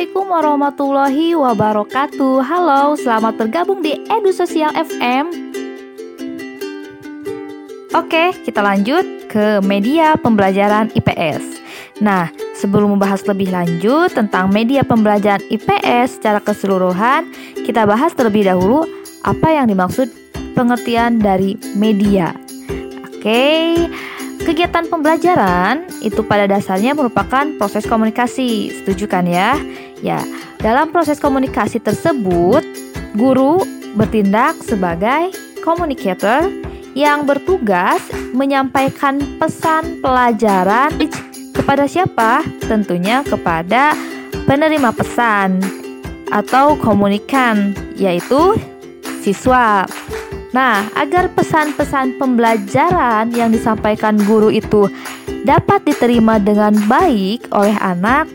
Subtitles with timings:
[0.00, 2.40] Assalamualaikum warahmatullahi wabarakatuh.
[2.40, 5.28] Halo, selamat bergabung di Edu Sosial FM
[7.92, 11.44] Oke, kita lanjut ke media pembelajaran IPS
[12.00, 17.28] Nah, sebelum membahas lebih lanjut tentang media pembelajaran IPS secara keseluruhan
[17.60, 18.88] Kita bahas terlebih dahulu
[19.20, 20.08] apa yang dimaksud
[20.56, 22.32] pengertian dari media.
[23.04, 23.76] Oke,
[24.40, 29.60] Kegiatan pembelajaran itu pada dasarnya merupakan proses komunikasi, setuju kan ya?
[30.00, 30.24] Ya,
[30.60, 32.64] dalam proses komunikasi tersebut,
[33.16, 33.60] guru
[33.94, 36.48] bertindak sebagai communicator
[36.96, 40.90] yang bertugas menyampaikan pesan pelajaran
[41.52, 42.42] kepada siapa?
[42.64, 43.94] Tentunya kepada
[44.48, 45.60] penerima pesan
[46.30, 48.56] atau komunikan, yaitu
[49.20, 49.84] siswa.
[50.50, 54.90] Nah, agar pesan-pesan pembelajaran yang disampaikan guru itu
[55.46, 58.26] dapat diterima dengan baik oleh anak,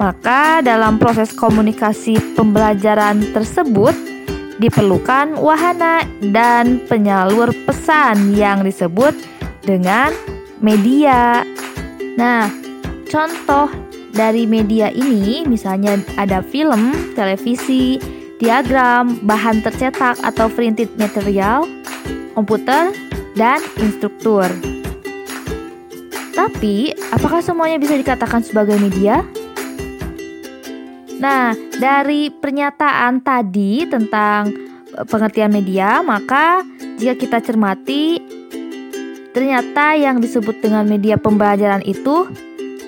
[0.00, 3.92] maka dalam proses komunikasi pembelajaran tersebut
[4.56, 9.12] diperlukan wahana dan penyalur pesan yang disebut
[9.60, 10.08] dengan
[10.64, 11.44] media.
[12.16, 12.48] Nah,
[13.12, 13.68] contoh
[14.16, 18.00] dari media ini misalnya ada film, televisi,
[18.40, 21.68] diagram, bahan tercetak atau printed material,
[22.32, 22.92] komputer,
[23.36, 24.48] dan instruktur.
[26.32, 29.20] Tapi, apakah semuanya bisa dikatakan sebagai media?
[31.20, 34.48] Nah, dari pernyataan tadi tentang
[34.96, 36.64] e, pengertian media, maka
[36.96, 38.16] jika kita cermati,
[39.36, 42.24] ternyata yang disebut dengan media pembelajaran itu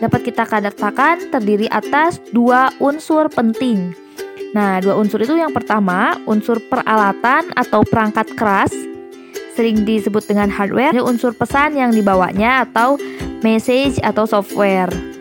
[0.00, 3.92] dapat kita katakan terdiri atas dua unsur penting,
[4.52, 8.72] Nah, dua unsur itu yang pertama, unsur peralatan atau perangkat keras,
[9.56, 13.00] sering disebut dengan hardware, unsur pesan yang dibawanya atau
[13.40, 15.11] message atau software.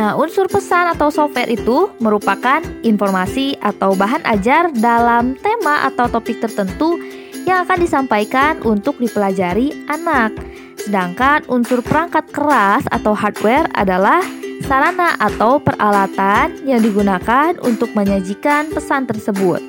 [0.00, 6.40] Nah, unsur pesan atau software itu merupakan informasi atau bahan ajar dalam tema atau topik
[6.40, 6.96] tertentu
[7.44, 10.32] yang akan disampaikan untuk dipelajari anak.
[10.80, 14.24] Sedangkan unsur perangkat keras atau hardware adalah
[14.64, 19.60] sarana atau peralatan yang digunakan untuk menyajikan pesan tersebut.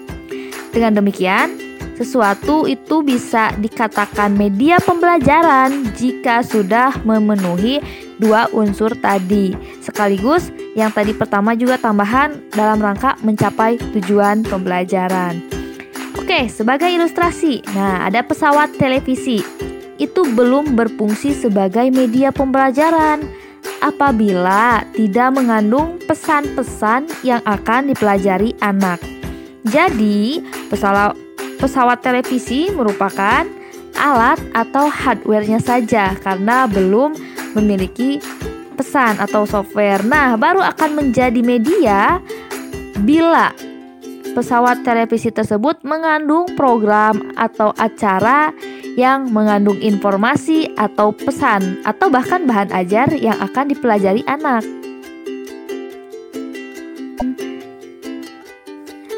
[0.72, 1.59] Dengan demikian,
[2.00, 7.84] sesuatu itu bisa dikatakan media pembelajaran jika sudah memenuhi
[8.22, 9.58] dua unsur tadi.
[9.82, 15.42] Sekaligus, yang tadi pertama juga tambahan dalam rangka mencapai tujuan pembelajaran.
[16.22, 19.42] Oke, sebagai ilustrasi, nah ada pesawat televisi.
[19.98, 23.26] Itu belum berfungsi sebagai media pembelajaran
[23.82, 29.02] apabila tidak mengandung pesan-pesan yang akan dipelajari anak.
[29.66, 31.18] Jadi, pesawat,
[31.58, 33.46] pesawat televisi merupakan
[33.98, 37.14] alat atau hardware-nya saja karena belum
[37.54, 38.22] memiliki
[38.76, 40.02] pesan atau software.
[40.02, 42.18] Nah, baru akan menjadi media
[43.02, 43.54] bila
[44.32, 48.56] pesawat televisi tersebut mengandung program atau acara
[48.96, 54.64] yang mengandung informasi atau pesan atau bahkan bahan ajar yang akan dipelajari anak.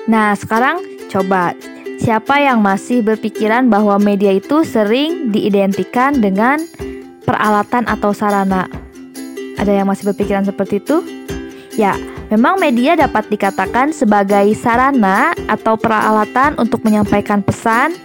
[0.03, 1.55] Nah, sekarang coba
[2.03, 6.59] siapa yang masih berpikiran bahwa media itu sering diidentikan dengan
[7.23, 8.67] peralatan atau sarana?
[9.57, 11.01] Ada yang masih berpikiran seperti itu?
[11.73, 11.97] Ya,
[12.29, 17.97] memang media dapat dikatakan sebagai sarana atau peralatan untuk menyampaikan pesan,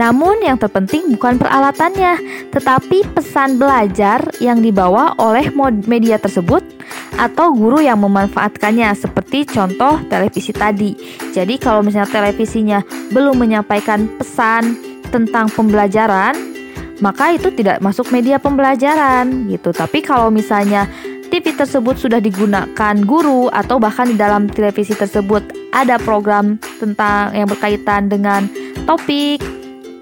[0.00, 2.16] namun yang terpenting bukan peralatannya,
[2.48, 5.52] tetapi pesan belajar yang dibawa oleh
[5.84, 6.64] media tersebut
[7.20, 10.96] atau guru yang memanfaatkannya seperti contoh televisi tadi.
[11.36, 12.80] Jadi kalau misalnya televisinya
[13.12, 14.80] belum menyampaikan pesan
[15.12, 16.49] tentang pembelajaran,
[17.00, 19.72] maka itu tidak masuk media pembelajaran gitu.
[19.72, 20.86] Tapi kalau misalnya
[21.32, 25.40] TV tersebut sudah digunakan guru atau bahkan di dalam televisi tersebut
[25.72, 28.50] ada program tentang yang berkaitan dengan
[28.84, 29.40] topik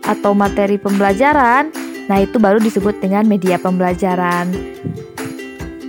[0.08, 1.68] atau materi pembelajaran,
[2.08, 4.48] nah itu baru disebut dengan media pembelajaran.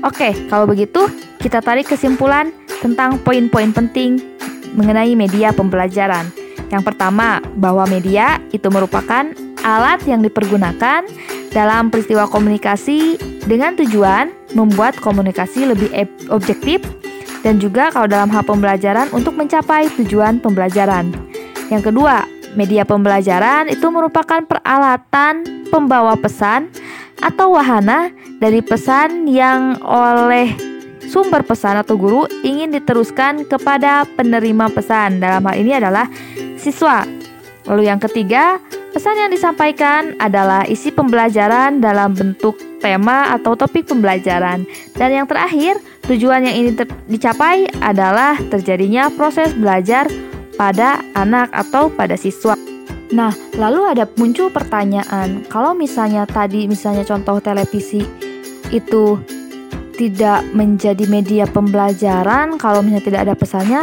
[0.04, 1.08] Oke, kalau begitu
[1.40, 2.52] kita tarik kesimpulan
[2.84, 4.20] tentang poin-poin penting
[4.76, 6.28] mengenai media pembelajaran.
[6.70, 9.32] Yang pertama, bahwa media itu merupakan
[9.66, 11.06] alat yang dipergunakan
[11.50, 15.90] dalam peristiwa komunikasi dengan tujuan membuat komunikasi lebih
[16.30, 16.84] objektif
[17.42, 21.10] dan juga kalau dalam hal pembelajaran untuk mencapai tujuan pembelajaran.
[21.70, 22.26] Yang kedua,
[22.58, 26.74] Media pembelajaran itu merupakan peralatan pembawa pesan
[27.22, 28.10] atau wahana
[28.42, 30.58] dari pesan yang oleh
[31.06, 35.22] sumber pesan atau guru ingin diteruskan kepada penerima pesan.
[35.22, 36.10] Dalam hal ini adalah
[36.58, 37.06] siswa.
[37.70, 38.58] Lalu yang ketiga,
[38.90, 44.66] Pesan yang disampaikan adalah isi pembelajaran dalam bentuk tema atau topik pembelajaran.
[44.98, 45.78] Dan yang terakhir,
[46.10, 46.74] tujuan yang ini
[47.06, 50.10] dicapai adalah terjadinya proses belajar
[50.58, 52.58] pada anak atau pada siswa.
[53.14, 58.02] Nah, lalu ada muncul pertanyaan, kalau misalnya tadi misalnya contoh televisi
[58.74, 59.22] itu
[59.98, 63.82] tidak menjadi media pembelajaran kalau misalnya tidak ada pesannya,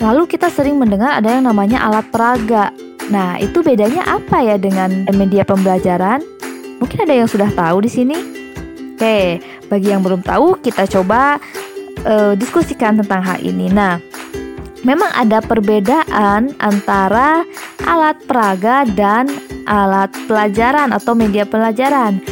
[0.00, 2.72] lalu kita sering mendengar ada yang namanya alat peraga.
[3.10, 6.22] Nah, itu bedanya apa ya dengan media pembelajaran?
[6.78, 8.16] Mungkin ada yang sudah tahu di sini.
[8.94, 11.42] Oke, bagi yang belum tahu, kita coba
[12.06, 13.66] uh, diskusikan tentang hal ini.
[13.66, 13.98] Nah,
[14.86, 17.42] memang ada perbedaan antara
[17.84, 19.26] alat peraga dan
[19.66, 22.22] alat pelajaran atau media pelajaran.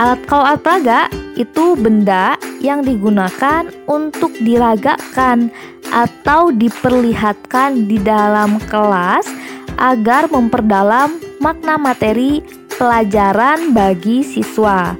[0.00, 1.00] Alat kalau alat peraga
[1.36, 5.52] itu benda yang digunakan untuk diragakan
[5.92, 9.43] atau diperlihatkan di dalam kelas
[9.78, 12.40] agar memperdalam makna materi
[12.74, 14.94] pelajaran bagi siswa.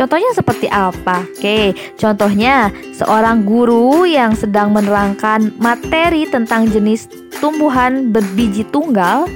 [0.00, 1.28] Contohnya seperti apa?
[1.36, 7.04] Oke, contohnya seorang guru yang sedang menerangkan materi tentang jenis
[7.36, 9.28] tumbuhan berbiji tunggal.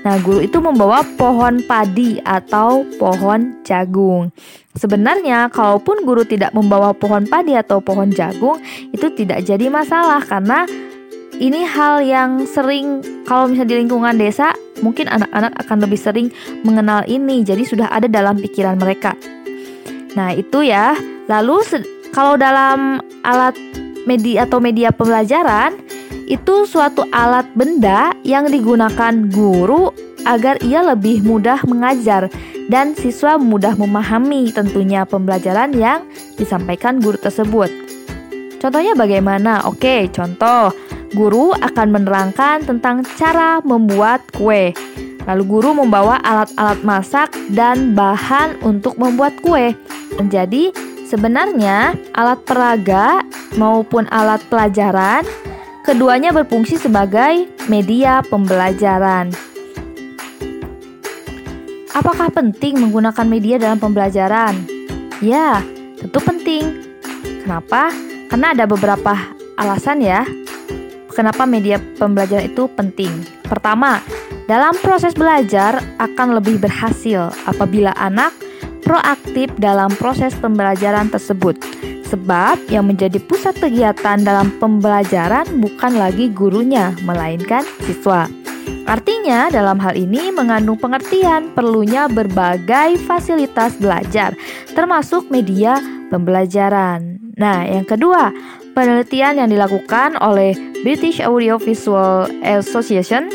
[0.00, 4.32] Nah, guru itu membawa pohon padi atau pohon jagung.
[4.72, 8.60] Sebenarnya, kalaupun guru tidak membawa pohon padi atau pohon jagung,
[8.96, 10.64] itu tidak jadi masalah karena
[11.40, 14.52] ini hal yang sering kalau misalnya di lingkungan desa
[14.84, 16.28] mungkin anak-anak akan lebih sering
[16.62, 19.16] mengenal ini jadi sudah ada dalam pikiran mereka.
[20.14, 20.92] Nah, itu ya.
[21.32, 21.62] Lalu
[22.12, 23.56] kalau dalam alat
[24.04, 25.80] media atau media pembelajaran
[26.28, 29.90] itu suatu alat benda yang digunakan guru
[30.28, 32.28] agar ia lebih mudah mengajar
[32.68, 36.04] dan siswa mudah memahami tentunya pembelajaran yang
[36.36, 37.72] disampaikan guru tersebut.
[38.60, 39.64] Contohnya bagaimana?
[39.64, 40.68] Oke, contoh
[41.10, 44.70] Guru akan menerangkan tentang cara membuat kue.
[45.26, 49.74] Lalu guru membawa alat-alat masak dan bahan untuk membuat kue.
[50.30, 50.70] Jadi,
[51.10, 53.26] sebenarnya alat peraga
[53.58, 55.26] maupun alat pelajaran
[55.82, 59.34] keduanya berfungsi sebagai media pembelajaran.
[61.90, 64.54] Apakah penting menggunakan media dalam pembelajaran?
[65.18, 65.58] Ya,
[65.98, 66.86] tentu penting.
[67.42, 67.90] Kenapa?
[68.30, 69.18] Karena ada beberapa
[69.58, 70.22] alasan ya.
[71.14, 73.10] Kenapa media pembelajaran itu penting?
[73.46, 73.98] Pertama,
[74.46, 78.34] dalam proses belajar akan lebih berhasil apabila anak
[78.82, 81.54] proaktif dalam proses pembelajaran tersebut.
[82.10, 88.26] Sebab yang menjadi pusat kegiatan dalam pembelajaran bukan lagi gurunya, melainkan siswa.
[88.90, 94.34] Artinya, dalam hal ini mengandung pengertian perlunya berbagai fasilitas belajar,
[94.74, 95.78] termasuk media
[96.10, 97.22] pembelajaran.
[97.38, 98.34] Nah, yang kedua,
[98.72, 103.28] penelitian yang dilakukan oleh British Audiovisual Association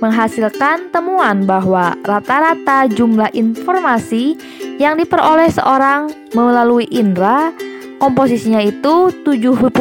[0.00, 4.36] menghasilkan temuan bahwa rata-rata jumlah informasi
[4.76, 7.48] yang diperoleh seorang melalui indera
[7.96, 9.72] komposisinya itu 75%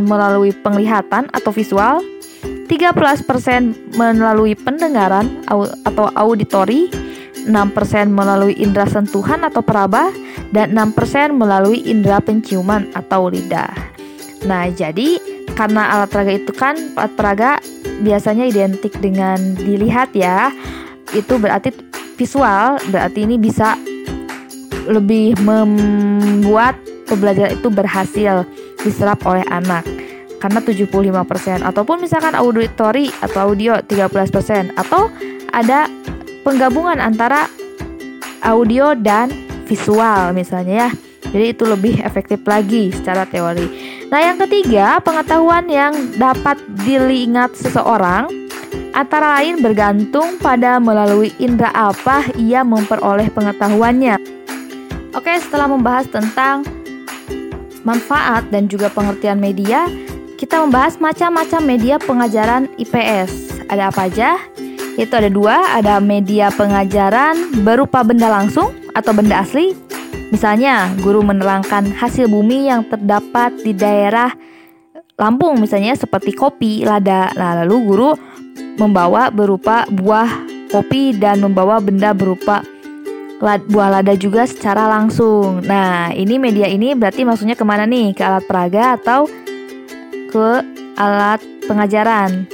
[0.00, 2.00] melalui penglihatan atau visual,
[2.68, 5.44] 13% melalui pendengaran
[5.84, 6.88] atau auditori,
[7.44, 7.52] 6%
[8.08, 10.08] melalui indera sentuhan atau peraba,
[10.52, 13.99] dan 6% melalui indera penciuman atau lidah.
[14.46, 15.20] Nah, jadi
[15.52, 17.50] karena alat peraga itu kan alat peraga
[18.00, 20.48] biasanya identik dengan dilihat ya.
[21.12, 21.74] Itu berarti
[22.16, 23.76] visual, berarti ini bisa
[24.88, 28.46] lebih membuat pembelajaran itu berhasil
[28.80, 29.84] diserap oleh anak
[30.40, 35.12] karena 75% ataupun misalkan auditori atau audio 13% atau
[35.52, 35.84] ada
[36.40, 37.44] penggabungan antara
[38.40, 39.28] audio dan
[39.68, 40.90] visual misalnya ya.
[41.30, 43.89] Jadi itu lebih efektif lagi secara teori.
[44.10, 48.26] Nah, yang ketiga, pengetahuan yang dapat dilihat seseorang
[48.90, 54.18] antara lain bergantung pada melalui indera apa ia memperoleh pengetahuannya.
[55.14, 56.66] Oke, setelah membahas tentang
[57.86, 59.86] manfaat dan juga pengertian media,
[60.34, 63.62] kita membahas macam-macam media pengajaran IPS.
[63.70, 64.42] Ada apa aja?
[64.98, 69.89] Itu ada dua, ada media pengajaran berupa benda langsung atau benda asli
[70.30, 74.30] Misalnya, guru menerangkan hasil bumi yang terdapat di daerah
[75.20, 77.28] Lampung misalnya seperti kopi, lada.
[77.36, 78.10] Nah, lalu guru
[78.80, 80.32] membawa berupa buah
[80.72, 82.64] kopi dan membawa benda berupa
[83.44, 85.60] buah lada juga secara langsung.
[85.60, 88.16] Nah, ini media ini berarti maksudnya ke mana nih?
[88.16, 89.28] Ke alat peraga atau
[90.32, 90.48] ke
[90.96, 92.48] alat pengajaran?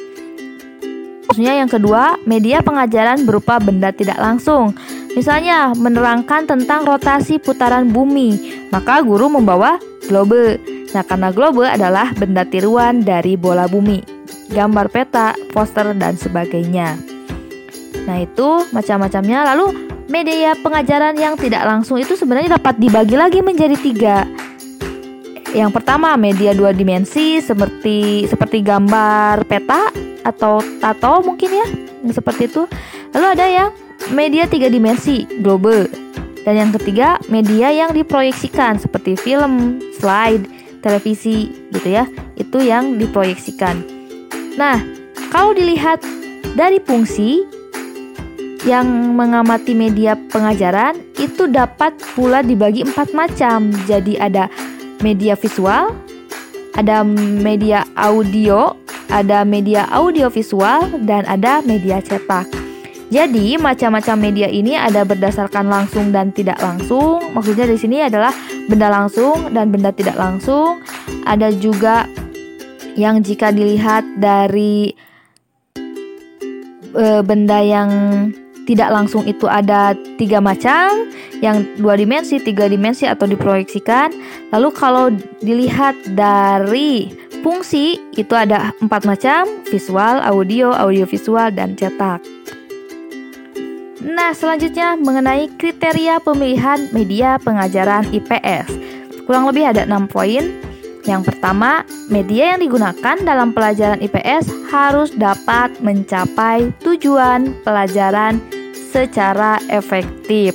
[1.31, 4.75] Maksudnya yang kedua, media pengajaran berupa benda tidak langsung.
[5.17, 8.37] Misalnya, menerangkan tentang rotasi putaran bumi,
[8.69, 10.61] maka guru membawa globe.
[10.93, 14.05] Nah, karena globe adalah benda tiruan dari bola bumi,
[14.53, 17.01] gambar peta, poster, dan sebagainya.
[18.05, 19.57] Nah, itu macam-macamnya.
[19.57, 19.67] Lalu
[20.13, 24.29] media pengajaran yang tidak langsung itu sebenarnya dapat dibagi lagi menjadi tiga.
[25.57, 29.89] Yang pertama media dua dimensi seperti seperti gambar peta
[30.21, 31.67] atau tato mungkin ya,
[32.13, 32.69] seperti itu.
[33.17, 33.71] Lalu ada yang
[34.13, 35.89] media tiga dimensi globe.
[36.47, 40.47] Dan yang ketiga media yang diproyeksikan seperti film, slide,
[40.79, 42.07] televisi gitu ya.
[42.39, 43.83] Itu yang diproyeksikan.
[44.55, 44.79] Nah,
[45.35, 46.01] kalau dilihat
[46.55, 47.43] dari fungsi
[48.67, 53.71] yang mengamati media pengajaran itu dapat pula dibagi empat macam.
[53.87, 54.51] Jadi ada
[55.03, 55.95] media visual,
[56.75, 57.07] ada
[57.43, 58.75] media audio,
[59.11, 62.56] ada media audio visual, dan ada media cetak.
[63.07, 67.23] Jadi macam-macam media ini ada berdasarkan langsung dan tidak langsung.
[67.39, 68.35] Maksudnya di sini adalah
[68.67, 70.83] benda langsung dan benda tidak langsung.
[71.23, 72.11] Ada juga
[72.99, 74.91] yang jika dilihat dari
[76.91, 77.91] e, benda yang
[78.67, 81.07] tidak langsung itu ada tiga macam,
[81.39, 84.11] yang dua dimensi, tiga dimensi atau diproyeksikan.
[84.51, 87.15] Lalu kalau dilihat dari
[87.47, 92.36] fungsi itu ada empat macam, visual, audio, audiovisual, dan cetak.
[94.07, 98.71] Nah, selanjutnya mengenai kriteria pemilihan media pengajaran IPS.
[99.27, 100.63] Kurang lebih ada enam poin.
[101.03, 108.39] Yang pertama, media yang digunakan dalam pelajaran IPS harus dapat mencapai tujuan pelajaran
[108.95, 110.55] secara efektif.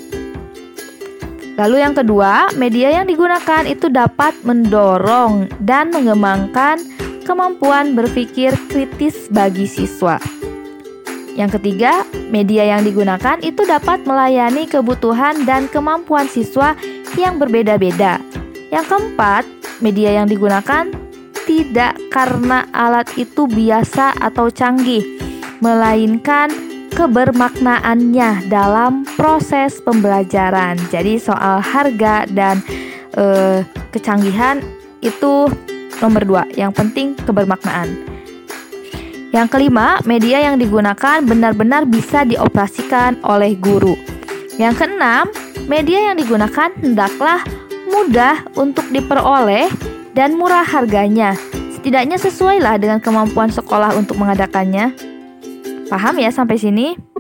[1.60, 6.80] Lalu yang kedua, media yang digunakan itu dapat mendorong dan mengembangkan
[7.28, 10.41] kemampuan berpikir kritis bagi siswa.
[11.32, 16.76] Yang ketiga, media yang digunakan itu dapat melayani kebutuhan dan kemampuan siswa
[17.16, 18.20] yang berbeda-beda.
[18.72, 19.44] Yang keempat,
[19.80, 20.92] media yang digunakan
[21.48, 25.04] tidak karena alat itu biasa atau canggih,
[25.64, 26.52] melainkan
[26.92, 30.76] kebermaknaannya dalam proses pembelajaran.
[30.92, 32.60] Jadi soal harga dan
[33.16, 33.26] e,
[33.96, 34.60] kecanggihan
[35.00, 35.48] itu
[36.04, 36.44] nomor dua.
[36.54, 38.11] Yang penting kebermaknaan.
[39.32, 43.96] Yang kelima, media yang digunakan benar-benar bisa dioperasikan oleh guru.
[44.60, 45.32] Yang keenam,
[45.72, 47.40] media yang digunakan hendaklah
[47.88, 49.72] mudah untuk diperoleh
[50.12, 51.40] dan murah harganya.
[51.80, 54.92] Setidaknya sesuailah dengan kemampuan sekolah untuk mengadakannya.
[55.88, 57.11] Paham ya sampai sini?